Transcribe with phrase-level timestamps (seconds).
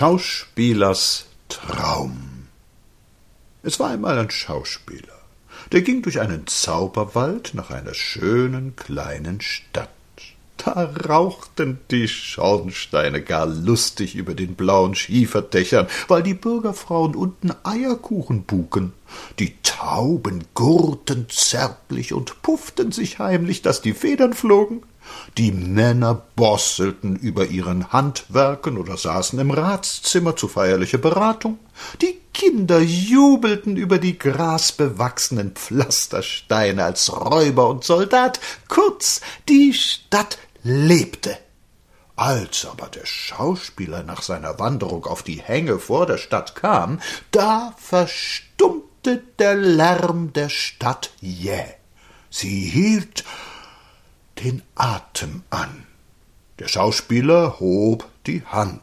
[0.00, 2.46] Schauspielers Traum
[3.62, 5.20] Es war einmal ein Schauspieler,
[5.72, 9.90] der ging durch einen Zauberwald nach einer schönen kleinen Stadt.
[10.56, 18.44] Da rauchten die Schornsteine gar lustig über den blauen Schieferdächern, weil die Bürgerfrauen unten Eierkuchen
[18.44, 18.94] buken.
[19.38, 24.82] Die Tauben gurrten zärtlich und pufften sich heimlich, dass die Federn flogen.
[25.38, 31.58] Die Männer bosselten über ihren Handwerken oder saßen im Ratszimmer zu feierlicher Beratung.
[32.02, 38.38] Die Kinder jubelten über die grasbewachsenen Pflastersteine als Räuber und Soldat.
[38.68, 41.38] Kurz, die Stadt lebte.
[42.16, 47.00] Als aber der Schauspieler nach seiner Wanderung auf die Hänge vor der Stadt kam,
[47.30, 51.64] da verstummte der Lärm der Stadt jäh.
[52.30, 53.24] Sie hielt
[54.42, 55.86] den Atem an.
[56.58, 58.80] Der Schauspieler hob die Hand.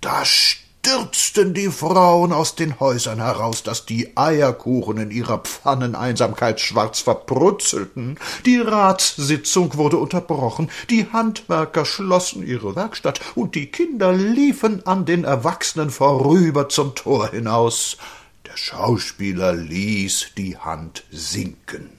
[0.00, 7.00] Da stürzten die Frauen aus den Häusern heraus, dass die Eierkuchen in ihrer Pfanneneinsamkeit schwarz
[7.00, 8.18] verbrutzelten.
[8.44, 15.24] Die Ratssitzung wurde unterbrochen, die Handwerker schlossen ihre Werkstatt, und die Kinder liefen an den
[15.24, 17.96] Erwachsenen vorüber zum Tor hinaus.
[18.46, 21.90] Der Schauspieler ließ die Hand sinken.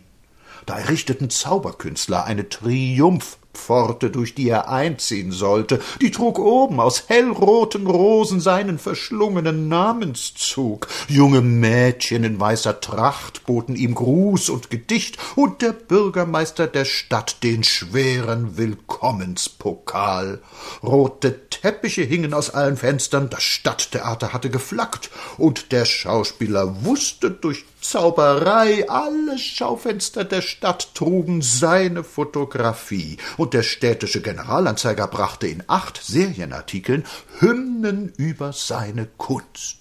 [0.65, 7.05] Da errichteten Zauberkünstler eine Triumph Pforte, durch die er einziehen sollte, die trug oben aus
[7.07, 10.87] hellroten Rosen seinen verschlungenen Namenszug.
[11.09, 17.43] Junge Mädchen in weißer Tracht boten ihm Gruß und Gedicht, und der Bürgermeister der Stadt
[17.43, 20.41] den schweren Willkommenspokal.
[20.83, 27.65] Rote Teppiche hingen aus allen Fenstern, das Stadttheater hatte geflackt, und der Schauspieler wusste durch
[27.81, 33.17] Zauberei, alle Schaufenster der Stadt trugen seine Fotografie,
[33.47, 37.05] und der städtische Generalanzeiger brachte in acht Serienartikeln
[37.39, 39.77] Hymnen über seine Kunst.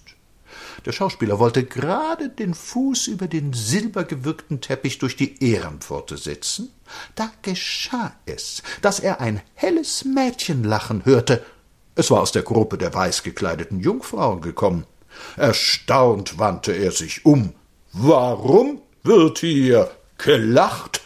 [0.85, 6.69] Der Schauspieler wollte gerade den Fuß über den silbergewirkten Teppich durch die Ehrenpforte setzen,
[7.15, 11.43] da geschah es, dass er ein helles Mädchenlachen hörte.
[11.95, 14.85] Es war aus der Gruppe der weißgekleideten Jungfrauen gekommen.
[15.35, 17.53] Erstaunt wandte er sich um.
[17.91, 20.96] Warum wird hier gelacht?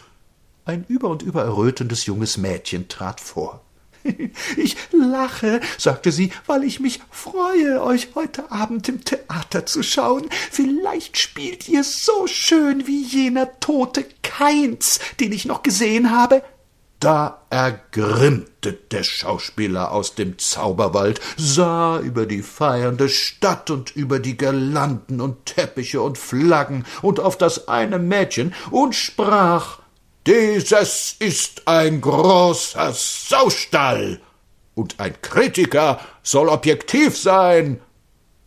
[0.64, 3.60] Ein über und über errötendes junges Mädchen trat vor.
[4.56, 10.28] Ich lache, sagte sie, weil ich mich freue, euch heute Abend im Theater zu schauen.
[10.50, 16.42] Vielleicht spielt ihr so schön wie jener tote Keins, den ich noch gesehen habe.
[16.98, 24.36] Da ergrimmte der Schauspieler aus dem Zauberwald, sah über die feiernde Stadt und über die
[24.36, 29.81] Girlanden und Teppiche und Flaggen und auf das eine Mädchen und sprach
[30.26, 34.20] Dieses ist ein großer Saustall,
[34.74, 37.80] und ein Kritiker soll objektiv sein,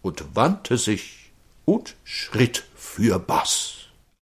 [0.02, 1.32] und wandte sich
[1.66, 3.85] und schritt für Bass.